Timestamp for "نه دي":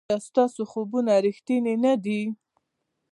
1.85-2.21